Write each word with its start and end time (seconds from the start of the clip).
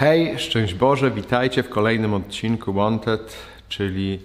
Hej, 0.00 0.38
szczęść 0.38 0.74
Boże, 0.74 1.10
witajcie 1.10 1.62
w 1.62 1.68
kolejnym 1.68 2.14
odcinku 2.14 2.72
Wanted, 2.72 3.36
czyli 3.68 4.20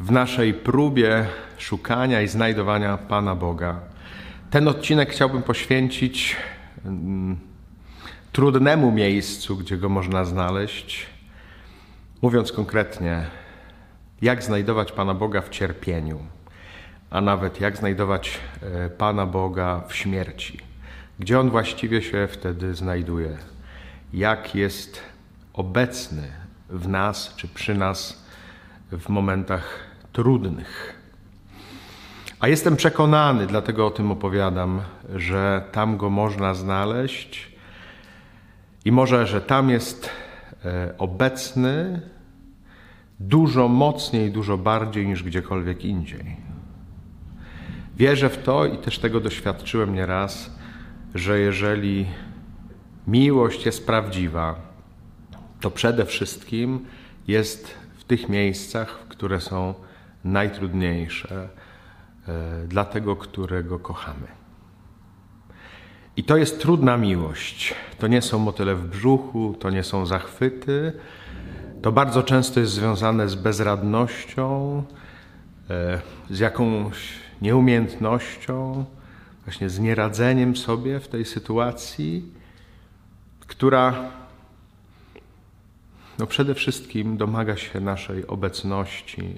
w 0.00 0.10
naszej 0.10 0.54
próbie 0.54 1.26
szukania 1.58 2.22
i 2.22 2.28
znajdowania 2.28 2.98
Pana 2.98 3.34
Boga. 3.34 3.80
Ten 4.50 4.68
odcinek 4.68 5.10
chciałbym 5.10 5.42
poświęcić 5.42 6.36
mm, 6.84 7.38
trudnemu 8.32 8.92
miejscu, 8.92 9.56
gdzie 9.56 9.76
go 9.76 9.88
można 9.88 10.24
znaleźć. 10.24 11.06
Mówiąc 12.22 12.52
konkretnie, 12.52 13.26
jak 14.22 14.42
znajdować 14.42 14.92
Pana 14.92 15.14
Boga 15.14 15.40
w 15.40 15.48
cierpieniu, 15.48 16.18
a 17.10 17.20
nawet 17.20 17.60
jak 17.60 17.76
znajdować 17.76 18.40
e, 18.62 18.90
Pana 18.90 19.26
Boga 19.26 19.82
w 19.88 19.96
śmierci. 19.96 20.58
Gdzie 21.18 21.40
On 21.40 21.50
właściwie 21.50 22.02
się 22.02 22.28
wtedy 22.30 22.74
znajduje? 22.74 23.36
Jak 24.12 24.54
jest 24.54 25.00
obecny 25.52 26.22
w 26.68 26.88
nas 26.88 27.34
czy 27.36 27.48
przy 27.48 27.74
nas 27.74 28.26
w 28.90 29.08
momentach 29.08 29.78
trudnych? 30.12 31.02
A 32.40 32.48
jestem 32.48 32.76
przekonany, 32.76 33.46
dlatego 33.46 33.86
o 33.86 33.90
tym 33.90 34.10
opowiadam, 34.10 34.80
że 35.14 35.64
tam 35.72 35.96
go 35.96 36.10
można 36.10 36.54
znaleźć 36.54 37.52
i 38.84 38.92
może, 38.92 39.26
że 39.26 39.40
tam 39.40 39.70
jest 39.70 40.10
e, 40.64 40.94
obecny 40.98 42.00
dużo 43.20 43.68
mocniej, 43.68 44.30
dużo 44.30 44.58
bardziej 44.58 45.06
niż 45.06 45.22
gdziekolwiek 45.22 45.84
indziej. 45.84 46.36
Wierzę 47.96 48.28
w 48.28 48.42
to 48.42 48.66
i 48.66 48.78
też 48.78 48.98
tego 48.98 49.20
doświadczyłem 49.20 49.94
nieraz, 49.94 50.50
że 51.14 51.38
jeżeli 51.38 52.06
miłość 53.06 53.66
jest 53.66 53.86
prawdziwa, 53.86 54.56
to 55.60 55.70
przede 55.70 56.04
wszystkim 56.04 56.86
jest 57.28 57.74
w 57.98 58.04
tych 58.04 58.28
miejscach, 58.28 59.04
które 59.08 59.40
są 59.40 59.74
najtrudniejsze 60.24 61.48
e, 62.28 62.66
dla 62.68 62.84
tego, 62.84 63.16
którego 63.16 63.78
kochamy. 63.78 64.26
I 66.16 66.24
to 66.24 66.36
jest 66.36 66.60
trudna 66.60 66.96
miłość. 66.96 67.74
To 67.98 68.06
nie 68.06 68.22
są 68.22 68.38
motyle 68.38 68.74
w 68.74 68.88
brzuchu, 68.88 69.56
to 69.60 69.70
nie 69.70 69.82
są 69.84 70.06
zachwyty. 70.06 70.92
To 71.82 71.92
bardzo 71.92 72.22
często 72.22 72.60
jest 72.60 72.72
związane 72.72 73.28
z 73.28 73.34
bezradnością, 73.34 74.82
e, 75.70 76.00
z 76.30 76.38
jakąś 76.38 76.96
nieumiejętnością, 77.42 78.84
właśnie 79.44 79.70
z 79.70 79.78
nieradzeniem 79.78 80.56
sobie 80.56 81.00
w 81.00 81.08
tej 81.08 81.24
sytuacji, 81.24 82.41
która 83.52 84.10
no 86.18 86.26
przede 86.26 86.54
wszystkim 86.54 87.16
domaga 87.16 87.56
się 87.56 87.80
naszej 87.80 88.26
obecności, 88.26 89.34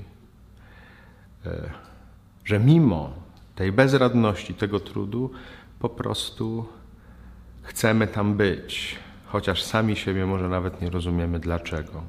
e, 1.47 1.71
że 2.45 2.61
mimo 2.61 3.13
tej 3.55 3.73
bezradności, 3.73 4.55
tego 4.55 4.81
trudu, 4.81 5.31
po 5.79 5.89
prostu 5.89 6.67
chcemy 7.63 8.07
tam 8.07 8.35
być, 8.35 8.97
chociaż 9.27 9.63
sami 9.63 9.97
siebie 9.97 10.27
może 10.27 10.49
nawet 10.49 10.83
nie 10.83 10.91
rozumiemy 10.91 11.39
dlaczego. 11.39 12.03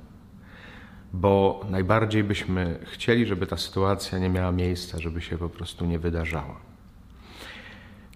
Bo 1.13 1.65
najbardziej 1.69 2.23
byśmy 2.23 2.79
chcieli, 2.83 3.25
żeby 3.25 3.47
ta 3.47 3.57
sytuacja 3.57 4.19
nie 4.19 4.29
miała 4.29 4.51
miejsca, 4.51 4.99
żeby 4.99 5.21
się 5.21 5.37
po 5.37 5.49
prostu 5.49 5.85
nie 5.85 5.99
wydarzała. 5.99 6.59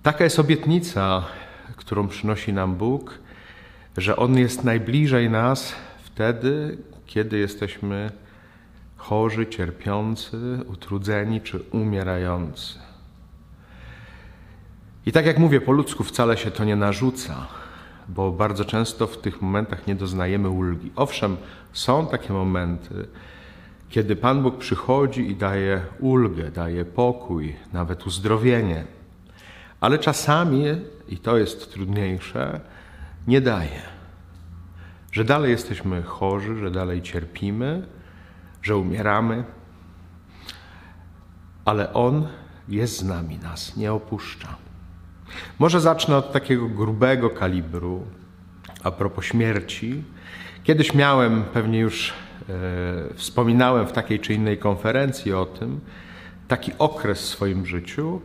Taka 0.03 0.23
jest 0.23 0.39
obietnica, 0.39 1.25
którą 1.75 2.07
przynosi 2.07 2.53
nam 2.53 2.75
Bóg, 2.75 3.19
że 3.97 4.15
On 4.15 4.37
jest 4.37 4.63
najbliżej 4.63 5.29
nas 5.29 5.75
wtedy, 6.03 6.77
kiedy 7.05 7.37
jesteśmy 7.37 8.11
chorzy, 8.97 9.47
cierpiący, 9.47 10.37
utrudzeni 10.67 11.41
czy 11.41 11.59
umierający. 11.71 12.79
I 15.05 15.11
tak 15.11 15.25
jak 15.25 15.37
mówię, 15.37 15.61
po 15.61 15.71
ludzku 15.71 16.03
wcale 16.03 16.37
się 16.37 16.51
to 16.51 16.63
nie 16.63 16.75
narzuca, 16.75 17.47
bo 18.09 18.31
bardzo 18.31 18.65
często 18.65 19.07
w 19.07 19.17
tych 19.17 19.41
momentach 19.41 19.87
nie 19.87 19.95
doznajemy 19.95 20.49
ulgi. 20.49 20.91
Owszem, 20.95 21.37
są 21.73 22.07
takie 22.07 22.33
momenty, 22.33 23.07
kiedy 23.89 24.15
Pan 24.15 24.43
Bóg 24.43 24.57
przychodzi 24.57 25.31
i 25.31 25.35
daje 25.35 25.81
ulgę, 25.99 26.51
daje 26.51 26.85
pokój, 26.85 27.55
nawet 27.73 28.07
uzdrowienie. 28.07 28.85
Ale 29.81 29.99
czasami, 29.99 30.63
i 31.09 31.17
to 31.17 31.37
jest 31.37 31.73
trudniejsze, 31.73 32.59
nie 33.29 33.41
daje. 33.41 33.81
Że 35.11 35.23
dalej 35.23 35.51
jesteśmy 35.51 36.01
chorzy, 36.01 36.55
że 36.55 36.71
dalej 36.71 37.01
cierpimy, 37.01 37.87
że 38.61 38.77
umieramy, 38.77 39.43
ale 41.65 41.93
On 41.93 42.27
jest 42.67 42.97
z 42.97 43.03
nami, 43.03 43.37
nas 43.37 43.77
nie 43.77 43.93
opuszcza. 43.93 44.55
Może 45.59 45.81
zacznę 45.81 46.17
od 46.17 46.31
takiego 46.31 46.67
grubego 46.67 47.29
kalibru 47.29 48.05
a 48.83 48.91
propos 48.91 49.25
śmierci. 49.25 50.03
Kiedyś 50.63 50.93
miałem, 50.93 51.43
pewnie 51.43 51.79
już 51.79 52.13
e, 52.49 52.53
wspominałem 53.13 53.87
w 53.87 53.91
takiej 53.91 54.19
czy 54.19 54.33
innej 54.33 54.57
konferencji 54.57 55.33
o 55.33 55.45
tym, 55.45 55.79
taki 56.47 56.71
okres 56.79 57.21
w 57.21 57.25
swoim 57.25 57.65
życiu, 57.65 58.21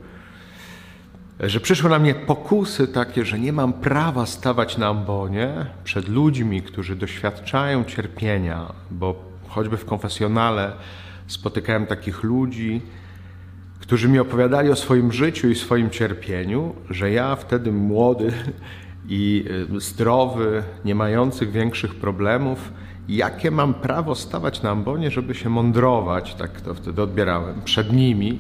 że 1.41 1.61
przyszły 1.61 1.91
na 1.91 1.99
mnie 1.99 2.15
pokusy 2.15 2.89
takie, 2.89 3.25
że 3.25 3.39
nie 3.39 3.53
mam 3.53 3.73
prawa 3.73 4.27
stawać 4.27 4.79
na 4.79 4.89
ambonie 4.89 5.67
przed 5.85 6.09
ludźmi, 6.09 6.63
którzy 6.63 6.97
doświadczają 6.97 7.85
cierpienia, 7.85 8.73
bo 8.91 9.15
choćby 9.49 9.77
w 9.77 9.85
konfesjonale 9.85 10.73
spotykałem 11.27 11.87
takich 11.87 12.23
ludzi, 12.23 12.81
którzy 13.81 14.09
mi 14.09 14.19
opowiadali 14.19 14.71
o 14.71 14.77
swoim 14.77 15.13
życiu 15.13 15.49
i 15.49 15.55
swoim 15.55 15.91
cierpieniu, 15.91 16.75
że 16.91 17.11
ja 17.11 17.37
wtedy 17.37 17.73
młody 17.73 18.33
i 19.09 19.45
y, 19.77 19.81
zdrowy, 19.81 20.63
nie 20.85 20.95
mający 20.95 21.47
większych 21.47 21.95
problemów, 21.95 22.73
jakie 23.09 23.51
mam 23.51 23.75
prawo 23.75 24.15
stawać 24.15 24.63
na 24.63 24.71
ambonie, 24.71 25.11
żeby 25.11 25.35
się 25.35 25.49
mądrować, 25.49 26.35
tak 26.35 26.61
to 26.61 26.75
wtedy 26.75 27.03
odbierałem, 27.03 27.63
przed 27.65 27.93
nimi, 27.93 28.39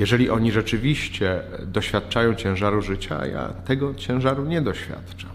jeżeli 0.00 0.30
oni 0.30 0.52
rzeczywiście 0.52 1.42
doświadczają 1.66 2.34
ciężaru 2.34 2.82
życia, 2.82 3.26
ja 3.26 3.48
tego 3.48 3.94
ciężaru 3.94 4.44
nie 4.44 4.62
doświadczam. 4.62 5.30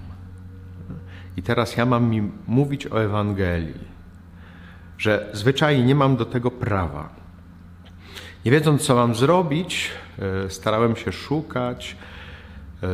I 1.37 1.43
teraz 1.43 1.77
ja 1.77 1.85
mam 1.85 2.09
mi 2.09 2.31
mówić 2.47 2.87
o 2.87 3.03
Ewangelii, 3.03 3.95
że 4.97 5.29
zwyczajnie 5.33 5.83
nie 5.83 5.95
mam 5.95 6.15
do 6.15 6.25
tego 6.25 6.51
prawa. 6.51 7.09
Nie 8.45 8.51
wiedząc, 8.51 8.81
co 8.81 8.95
mam 8.95 9.15
zrobić, 9.15 9.91
e, 10.45 10.49
starałem 10.49 10.95
się 10.95 11.11
szukać 11.11 11.95
e, 12.83 12.87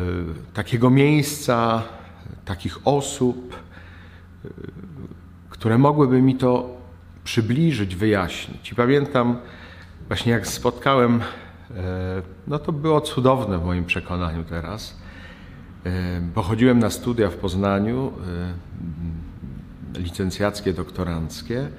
takiego 0.53 0.89
miejsca, 0.89 1.83
takich 2.45 2.87
osób, 2.87 3.55
e, 4.45 4.49
które 5.49 5.77
mogłyby 5.77 6.21
mi 6.21 6.35
to 6.35 6.77
przybliżyć, 7.23 7.95
wyjaśnić. 7.95 8.71
I 8.71 8.75
pamiętam, 8.75 9.37
właśnie 10.07 10.31
jak 10.31 10.47
spotkałem 10.47 11.21
no 12.47 12.59
to 12.59 12.71
było 12.71 13.01
cudowne 13.01 13.57
w 13.57 13.65
moim 13.65 13.85
przekonaniu 13.85 14.43
teraz. 14.43 15.01
Pochodziłem 16.33 16.79
na 16.79 16.89
studia 16.89 17.29
w 17.29 17.35
Poznaniu, 17.35 18.13
e, 19.95 19.99
licencjackie, 19.99 20.73
doktoranckie 20.73 21.69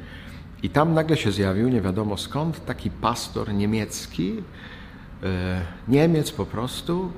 i 0.63 0.71
tam 0.71 0.95
nagle 0.95 1.17
się 1.17 1.33
zjawił, 1.33 1.69
nie 1.69 1.81
wiadomo 1.81 2.17
skąd, 2.17 2.65
taki 2.65 2.91
pastor 2.91 3.55
niemiecki, 3.55 4.43
e, 5.23 5.61
Niemiec 5.89 6.31
po 6.31 6.47
prostu, 6.47 7.13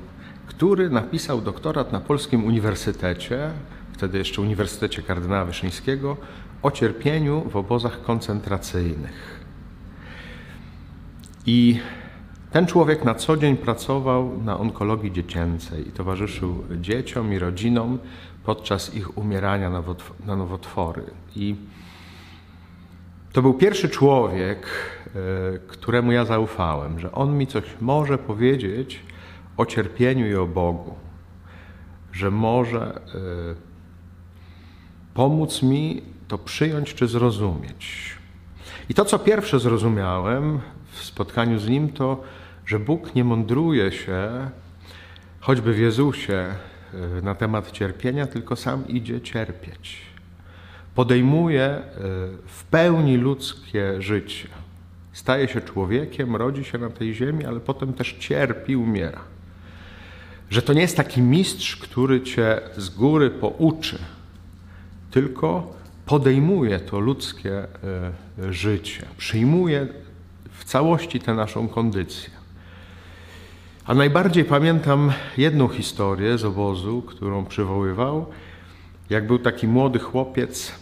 który 0.46 0.90
napisał 0.90 1.40
doktorat 1.40 1.93
na 1.93 2.00
Polskim 2.00 2.44
Uniwersytecie, 2.44 3.50
wtedy 3.93 4.19
jeszcze 4.19 4.43
Uniwersytecie 4.43 5.02
Kardynała 5.02 5.44
Wyszyńskiego, 5.44 6.16
o 6.62 6.70
cierpieniu 6.70 7.50
w 7.50 7.56
obozach 7.56 8.02
koncentracyjnych. 8.02 9.44
I 11.46 11.81
ten 12.54 12.66
człowiek 12.66 13.04
na 13.04 13.14
co 13.14 13.36
dzień 13.36 13.56
pracował 13.56 14.42
na 14.44 14.58
onkologii 14.58 15.12
dziecięcej 15.12 15.88
i 15.88 15.92
towarzyszył 15.92 16.64
dzieciom 16.80 17.32
i 17.32 17.38
rodzinom 17.38 17.98
podczas 18.44 18.94
ich 18.94 19.18
umierania 19.18 19.70
na 20.26 20.36
nowotwory. 20.36 21.02
I 21.36 21.56
to 23.32 23.42
był 23.42 23.54
pierwszy 23.54 23.88
człowiek, 23.88 24.66
e, 25.06 25.10
któremu 25.58 26.12
ja 26.12 26.24
zaufałem, 26.24 27.00
że 27.00 27.12
on 27.12 27.38
mi 27.38 27.46
coś 27.46 27.64
może 27.80 28.18
powiedzieć 28.18 29.00
o 29.56 29.66
cierpieniu 29.66 30.26
i 30.26 30.34
o 30.34 30.46
Bogu, 30.46 30.94
że 32.12 32.30
może 32.30 32.94
e, 32.94 33.00
pomóc 35.14 35.62
mi 35.62 36.02
to 36.28 36.38
przyjąć 36.38 36.94
czy 36.94 37.06
zrozumieć. 37.06 38.14
I 38.88 38.94
to, 38.94 39.04
co 39.04 39.18
pierwsze 39.18 39.60
zrozumiałem 39.60 40.60
w 40.92 41.04
spotkaniu 41.04 41.58
z 41.58 41.68
nim, 41.68 41.88
to 41.88 42.22
że 42.66 42.78
Bóg 42.78 43.14
nie 43.14 43.25
mądruje 43.25 43.93
się, 43.93 44.50
choćby 45.40 45.72
w 45.72 45.78
Jezusie, 45.78 46.34
e, 46.34 47.22
na 47.22 47.34
temat 47.34 47.72
cierpienia, 47.72 48.26
tylko 48.26 48.56
sam 48.56 48.88
idzie 48.88 49.20
cierpieć. 49.20 50.14
podejmuje 50.94 51.62
e, 51.62 51.82
w 52.46 52.64
pełni 52.64 53.16
ludzkie 53.16 54.02
życie. 54.02 54.49
Staje 55.12 55.49
się 55.49 55.61
człowiekiem, 55.61 56.37
rodzi 56.37 56.64
się 56.64 56.78
na 56.78 56.90
tej 56.90 57.14
ziemi, 57.14 57.44
ale 57.44 57.61
potem 57.61 57.93
też 57.93 58.12
cierpi, 58.12 58.76
umiera. 58.76 59.20
Że 60.50 60.62
to 60.62 60.72
nie 60.72 60.81
jest 60.81 60.96
taki 60.96 61.22
mistrz, 61.22 61.76
który 61.76 62.20
cię 62.20 62.61
z 62.76 62.88
góry 62.88 63.31
pouczy, 63.31 63.99
tylko 65.11 65.75
podejmuje 66.06 66.81
to 66.81 67.00
ludzkie 67.00 67.58
e, 67.58 68.52
życie, 68.52 69.06
przyjmuje 69.16 69.88
w 70.50 70.64
całości 70.64 71.20
tę 71.20 71.34
naszą 71.34 71.69
kondycję. 71.69 72.44
A 73.86 73.94
najbardziej 73.94 74.44
pamiętam 74.44 75.12
jedną 75.36 75.69
historię 75.69 76.38
z 76.38 76.44
obozu, 76.44 77.02
którą 77.02 77.44
przywoływał, 77.44 78.26
jak 79.10 79.26
był 79.26 79.38
taki 79.38 79.69
młody 79.69 79.98
chłopiec, 79.98 80.72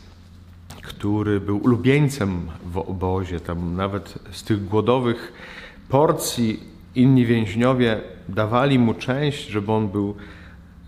który 0.82 1.40
był 1.40 1.58
ulubieńcem 1.58 2.50
w 2.64 2.78
obozie, 2.78 3.40
tam 3.40 3.76
nawet 3.76 4.19
z 4.31 4.43
tych 4.43 4.64
głodowych 4.64 5.32
porcji 5.88 6.60
inni 6.94 7.26
więźniowie 7.26 8.00
dawali 8.28 8.78
mu 8.78 8.94
część, 8.94 9.48
żeby 9.48 9.72
on 9.72 9.88
był 9.88 10.16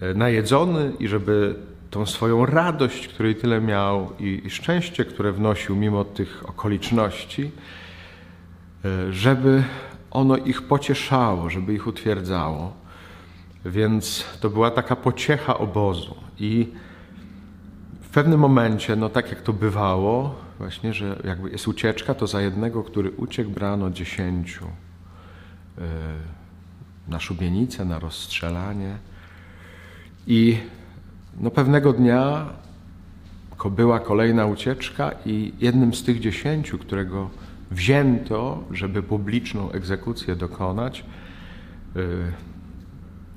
e, 0.00 0.14
najedzony 0.14 0.92
i 0.98 1.08
żeby 1.08 1.54
tą 1.90 2.06
swoją 2.06 2.46
radość, 2.46 3.08
której 3.08 3.34
tyle 3.34 3.60
miał 3.60 4.10
i, 4.20 4.42
i 4.44 4.50
szczęście, 4.50 5.04
które 5.04 5.32
wnosił 5.32 5.76
mimo 5.76 6.04
tych 6.04 6.48
okoliczności, 6.48 7.50
e, 8.84 9.12
żeby 9.12 9.62
ono 10.14 10.36
ich 10.36 10.62
pocieszało, 10.62 11.50
żeby 11.50 11.74
ich 11.74 11.86
utwierdzało. 11.86 12.72
Więc 13.64 14.24
to 14.40 14.50
była 14.50 14.70
taka 14.70 14.96
pociecha 14.96 15.58
obozu. 15.58 16.14
I 16.38 16.68
w 18.02 18.08
pewnym 18.08 18.40
momencie, 18.40 18.96
no 18.96 19.08
tak 19.08 19.30
jak 19.30 19.42
to 19.42 19.52
bywało, 19.52 20.34
właśnie, 20.58 20.92
że 20.92 21.22
jakby 21.24 21.50
jest 21.50 21.68
ucieczka, 21.68 22.14
to 22.14 22.26
za 22.26 22.40
jednego, 22.40 22.82
który 22.82 23.10
uciekł, 23.10 23.50
brano 23.50 23.90
dziesięciu 23.90 24.64
e, 24.64 25.80
na 27.08 27.20
szubienicę, 27.20 27.84
na 27.84 27.98
rozstrzelanie. 27.98 28.96
I 30.26 30.58
no 31.40 31.50
pewnego 31.50 31.92
dnia 31.92 32.46
była 33.70 34.00
kolejna 34.00 34.46
ucieczka 34.46 35.10
i 35.26 35.52
jednym 35.60 35.94
z 35.94 36.02
tych 36.02 36.20
dziesięciu, 36.20 36.78
którego 36.78 37.30
wzięto, 37.70 38.64
żeby 38.70 39.02
publiczną 39.02 39.70
egzekucję 39.70 40.36
dokonać, 40.36 41.04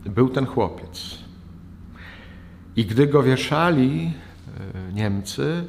y, 0.05 0.09
był 0.09 0.29
ten 0.29 0.45
chłopiec. 0.45 1.17
I 2.75 2.85
gdy 2.85 3.07
go 3.07 3.23
wieszali 3.23 4.13
y, 4.89 4.93
Niemcy, 4.93 5.63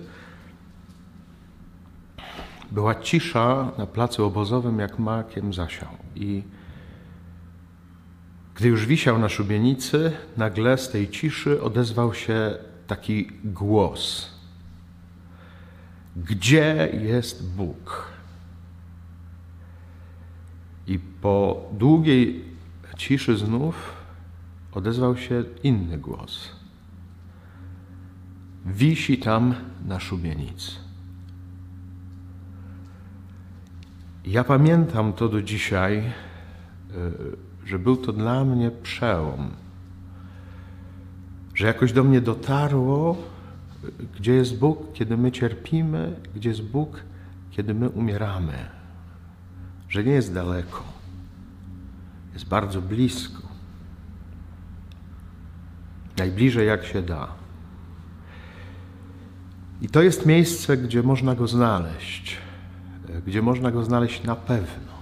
była 2.70 2.94
cisza 2.94 3.72
na 3.78 3.86
placu 3.86 4.24
obozowym, 4.24 4.78
jak 4.78 4.98
makiem 4.98 5.54
zasiał. 5.54 5.88
I 6.16 6.42
gdy 8.54 8.68
już 8.68 8.86
wisiał 8.86 9.18
na 9.18 9.28
szubienicy, 9.28 10.12
nagle 10.36 10.78
z 10.78 10.90
tej 10.90 11.10
ciszy 11.10 11.62
odezwał 11.62 12.14
się 12.14 12.54
taki 12.86 13.30
głos. 13.44 14.30
Gdzie 16.16 16.88
jest 16.92 17.54
Bóg? 17.56 18.17
I 20.88 20.98
po 20.98 21.68
długiej 21.72 22.44
ciszy 22.96 23.36
znów 23.36 23.92
odezwał 24.72 25.16
się 25.16 25.44
inny 25.62 25.98
głos. 25.98 26.50
Wisi 28.66 29.18
tam 29.18 29.54
na 29.86 30.00
szubienicy. 30.00 30.72
Ja 34.24 34.44
pamiętam 34.44 35.12
to 35.12 35.28
do 35.28 35.42
dzisiaj, 35.42 35.98
e, 35.98 36.12
że 37.66 37.78
był 37.78 37.96
to 37.96 38.12
dla 38.12 38.44
mnie 38.44 38.70
przełom. 38.70 39.50
Że 41.54 41.66
jakoś 41.66 41.92
do 41.92 42.04
mnie 42.04 42.20
dotarło, 42.20 43.16
gdzie 44.16 44.32
jest 44.32 44.58
Bóg, 44.58 44.92
kiedy 44.92 45.16
my 45.16 45.32
cierpimy, 45.32 46.20
gdzie 46.34 46.48
jest 46.48 46.62
Bóg, 46.62 47.02
kiedy 47.50 47.74
my 47.74 47.88
umieramy 47.88 48.77
że 49.88 50.04
nie 50.04 50.12
jest 50.12 50.34
daleko, 50.34 50.82
jest 52.32 52.48
bardzo 52.48 52.82
blisko. 52.82 53.42
Najbliżej 56.16 56.66
jak 56.66 56.84
się 56.84 57.02
da. 57.02 57.28
I 59.82 59.88
to 59.88 60.02
jest 60.02 60.26
miejsce, 60.26 60.76
gdzie 60.76 61.02
można 61.02 61.34
go 61.34 61.48
znaleźć, 61.48 62.36
gdzie 63.26 63.42
można 63.42 63.70
go 63.70 63.84
znaleźć 63.84 64.22
na 64.22 64.36
pewno. 64.36 64.92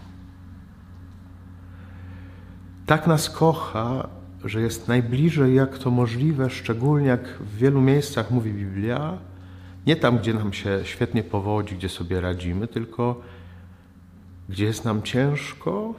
Tak 2.87 3.07
nas 3.07 3.31
kocha, 3.31 4.09
że 4.45 4.61
jest 4.61 4.89
najbliżej, 4.89 5.55
jak 5.55 5.79
to 5.79 5.91
możliwe, 5.91 6.51
szczególnie 6.51 7.07
jak 7.07 7.29
w 7.29 7.57
wielu 7.57 7.81
miejscach 7.81 8.31
mówi 8.31 8.53
Biblia, 8.53 9.19
nie 9.87 9.97
tam, 9.97 10.19
gdzie 10.19 10.35
nam 10.35 10.53
się 10.53 10.81
świetnie 10.85 11.23
powodzi, 11.23 11.77
gdzie 11.77 11.89
sobie 11.89 12.21
radzimy, 12.21 12.69
tylko 12.69 13.23
gdzie 14.49 14.65
jest 14.65 14.85
nam 14.85 15.03
ciężko, 15.03 15.95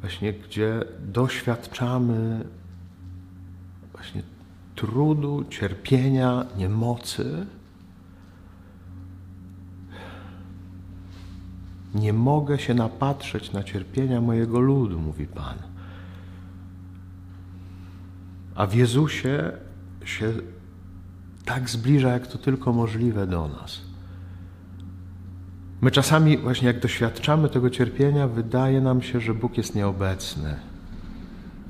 właśnie 0.00 0.32
gdzie 0.32 0.84
doświadczamy 1.00 2.44
właśnie 3.92 4.22
trudu, 4.74 5.44
cierpienia, 5.44 6.46
niemocy. 6.56 7.46
Nie 11.94 12.12
mogę 12.12 12.58
się 12.58 12.74
napatrzeć 12.74 13.52
na 13.52 13.62
cierpienia 13.62 14.20
mojego 14.20 14.60
ludu, 14.60 15.00
mówi 15.00 15.26
Pan. 15.26 15.58
A 18.54 18.66
w 18.66 18.74
Jezusie 18.74 19.52
się 20.04 20.32
tak 21.44 21.70
zbliża, 21.70 22.08
jak 22.08 22.26
to 22.26 22.38
tylko 22.38 22.72
możliwe 22.72 23.26
do 23.26 23.48
nas. 23.48 23.89
My 25.80 25.90
czasami, 25.90 26.38
właśnie 26.38 26.66
jak 26.66 26.80
doświadczamy 26.80 27.48
tego 27.48 27.70
cierpienia, 27.70 28.28
wydaje 28.28 28.80
nam 28.80 29.02
się, 29.02 29.20
że 29.20 29.34
Bóg 29.34 29.56
jest 29.56 29.74
nieobecny. 29.74 30.56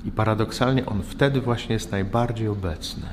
I 0.05 0.11
paradoksalnie 0.11 0.85
On 0.85 1.03
wtedy 1.03 1.41
właśnie 1.41 1.73
jest 1.73 1.91
najbardziej 1.91 2.47
obecny. 2.47 3.07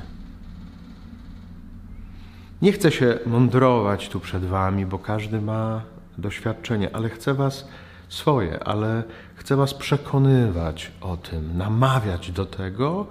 Nie 2.62 2.73
chcę 2.73 2.90
się 2.90 3.19
mądrować 3.26 4.09
tu 4.09 4.21
przed 4.21 4.45
Wami, 4.45 4.87
bo 4.87 4.99
każdy 4.99 5.40
ma 5.40 5.83
doświadczenie, 6.19 6.97
ale 6.97 7.09
chcę 7.09 7.35
Was 7.35 7.69
swoje, 8.09 8.64
ale 8.64 9.02
chcę 9.35 9.57
Was 9.57 9.75
przekonywać 9.75 10.93
o 11.00 11.17
tym, 11.17 11.57
namawiać 11.57 12.33
do 12.33 12.47
tego, 12.47 13.07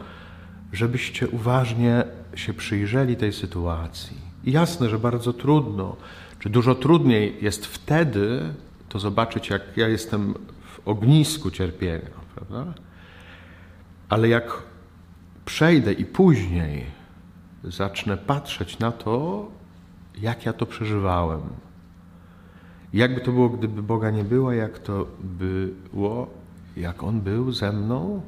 żebyście 0.74 1.28
uważnie 1.28 2.04
się 2.36 2.54
przyjrzeli 2.54 3.16
tej 3.16 3.34
sytuacji. 3.34 4.18
I 4.44 4.52
jasne, 4.52 4.90
że 4.90 5.00
bardzo 5.00 5.34
trudno 5.34 5.96
czy 6.40 6.50
dużo 6.50 6.76
trudniej 6.76 7.38
jest 7.42 7.66
wtedy 7.66 8.54
to 8.90 9.00
zobaczyć, 9.00 9.50
jak 9.50 9.62
ja 9.78 9.88
jestem 9.88 10.34
w 10.62 10.88
ognisku 10.88 11.52
cierpienia, 11.52 12.10
prawda? 12.36 12.74
Ale 14.10 14.28
jak 14.28 14.64
przejdę 15.46 15.94
i 15.94 16.06
później 16.06 16.86
zacznę 17.64 18.18
patrzeć 18.18 18.80
na 18.80 18.92
to, 18.92 19.48
jak 20.22 20.46
ja 20.46 20.54
to 20.54 20.66
przeżywałem. 20.66 21.42
Jakby 22.94 23.22
to 23.22 23.32
było, 23.32 23.50
gdyby 23.50 23.84
Boga 23.84 24.12
nie 24.12 24.24
było, 24.24 24.54
jak 24.54 24.80
to 24.80 25.08
było, 25.24 26.30
jak 26.78 27.04
On 27.04 27.22
był 27.22 27.52
ze 27.52 27.72
mną, 27.72 28.22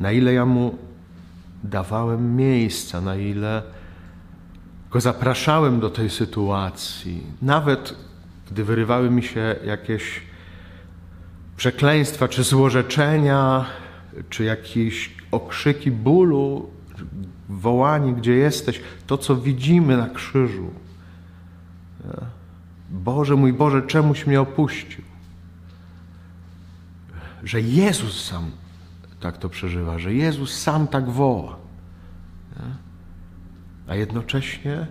na 0.00 0.12
ile 0.12 0.32
ja 0.32 0.46
Mu 0.46 0.74
dawałem 1.64 2.36
miejsca, 2.36 3.00
na 3.00 3.16
ile 3.16 3.62
go 4.90 5.00
zapraszałem 5.00 5.80
do 5.80 5.90
tej 5.90 6.10
sytuacji. 6.10 7.26
Nawet 7.42 7.94
gdy 8.50 8.64
wyrywały 8.64 9.10
mi 9.10 9.22
się 9.22 9.56
jakieś 9.64 10.22
przekleństwa, 11.56 12.28
czy 12.28 12.42
złorzeczenia, 12.44 13.66
czy 14.30 14.44
jakieś 14.44 15.14
okrzyki 15.30 15.90
bólu, 15.90 16.70
wołanie, 17.48 18.12
gdzie 18.12 18.32
jesteś, 18.32 18.80
to 19.06 19.18
co 19.18 19.36
widzimy 19.36 19.96
na 19.96 20.08
krzyżu. 20.08 20.70
Boże, 22.90 23.36
mój 23.36 23.52
Boże, 23.52 23.82
czemuś 23.82 24.26
mnie 24.26 24.40
opuścił? 24.40 25.04
Że 27.44 27.60
Jezus 27.60 28.24
sam 28.24 28.50
tak 29.20 29.38
to 29.38 29.48
przeżywa, 29.48 29.98
że 29.98 30.14
Jezus 30.14 30.60
sam 30.60 30.86
tak 30.86 31.10
woła 31.10 31.56
a 33.90 33.94
jednocześnie 33.94 34.86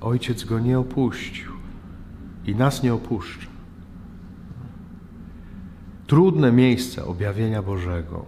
Ojciec 0.00 0.44
go 0.44 0.58
nie 0.58 0.78
opuścił 0.78 1.52
i 2.46 2.54
nas 2.54 2.82
nie 2.82 2.94
opuszcza. 2.94 3.46
Trudne 6.06 6.52
miejsce 6.52 7.04
objawienia 7.04 7.62
Bożego. 7.62 8.24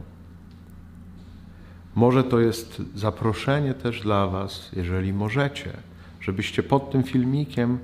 Może 1.95 2.25
to 2.25 2.41
jest 2.41 2.83
zaproszenie 2.95 3.75
też 3.75 4.03
dla 4.03 4.27
Was, 4.27 4.71
jeżeli 4.77 5.13
możecie, 5.13 5.73
żebyście 6.21 6.63
pod 6.63 6.91
tym 6.91 7.03
filmikiem 7.03 7.79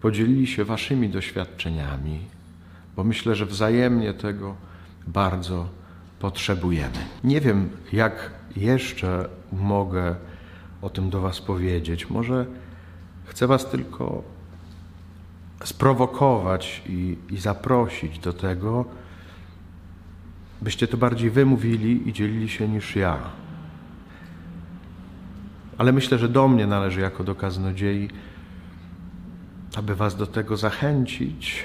podzielili 0.00 0.46
się 0.46 0.64
Waszymi 0.64 1.08
doświadczeniami, 1.08 2.20
bo 2.96 3.04
myślę, 3.04 3.34
że 3.34 3.46
wzajemnie 3.46 4.14
tego 4.14 4.54
bardzo 5.06 5.68
potrzebujemy. 6.18 6.98
Nie 7.24 7.40
wiem, 7.40 7.68
jak 7.92 8.30
jeszcze 8.56 9.28
mogę 9.52 10.14
o 10.84 10.90
tym 10.90 11.10
do 11.10 11.20
Was 11.20 11.40
powiedzieć. 11.40 12.10
Może 12.10 12.46
chcę 13.24 13.46
Was 13.46 13.70
tylko 13.70 14.22
sprowokować 15.64 16.82
i, 16.88 17.18
i 17.30 17.38
zaprosić 17.38 18.18
do 18.18 18.32
tego, 18.32 18.84
byście 20.62 20.88
to 20.88 20.96
bardziej 20.96 21.30
wymówili 21.30 22.08
i 22.08 22.12
dzielili 22.12 22.48
się 22.48 22.68
niż 22.68 22.96
ja. 22.96 23.18
Ale 25.78 25.92
myślę, 25.92 26.18
że 26.18 26.28
do 26.28 26.48
mnie 26.48 26.66
należy 26.66 27.00
jako 27.00 27.24
do 27.24 27.34
kaznodziei, 27.34 28.08
aby 29.76 29.94
Was 29.94 30.16
do 30.16 30.26
tego 30.26 30.56
zachęcić 30.56 31.64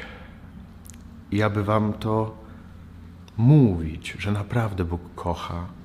i 1.31 1.43
aby 1.43 1.63
Wam 1.63 1.93
to 1.93 2.38
mówić, 3.38 4.15
że 4.19 4.31
naprawdę 4.31 4.85
Bóg 4.85 5.01
kocha, 5.15 5.78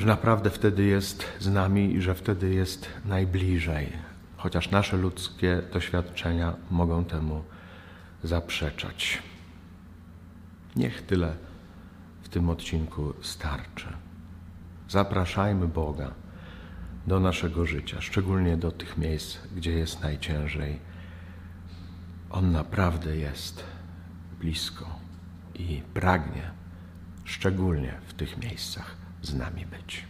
że 0.00 0.06
naprawdę 0.06 0.50
wtedy 0.50 0.84
jest 0.84 1.24
z 1.38 1.48
nami 1.48 1.94
i 1.94 2.02
że 2.02 2.14
wtedy 2.14 2.54
jest 2.54 2.88
najbliżej, 3.04 3.92
chociaż 4.36 4.70
nasze 4.70 4.96
ludzkie 4.96 5.62
doświadczenia 5.72 6.54
mogą 6.70 7.04
temu 7.04 7.44
zaprzeczać. 8.22 9.22
Niech 10.76 11.02
tyle 11.02 11.36
w 12.22 12.28
tym 12.28 12.50
odcinku 12.50 13.14
starczy. 13.22 13.86
Zapraszajmy 14.88 15.68
Boga 15.68 16.10
do 17.06 17.20
naszego 17.20 17.66
życia, 17.66 18.00
szczególnie 18.00 18.56
do 18.56 18.70
tych 18.70 18.98
miejsc, 18.98 19.38
gdzie 19.56 19.72
jest 19.72 20.02
najciężej. 20.02 20.78
On 22.30 22.52
naprawdę 22.52 23.16
jest 23.16 23.64
blisko 24.40 24.86
i 25.54 25.82
pragnie, 25.94 26.50
szczególnie 27.24 27.94
w 28.06 28.14
tych 28.14 28.38
miejscach, 28.38 28.99
z 29.22 29.34
nami 29.34 29.66
być. 29.66 30.04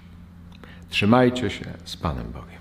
Trzymajcie 0.88 1.50
się 1.50 1.64
z 1.84 1.96
Panem 1.96 2.32
Bogiem. 2.32 2.60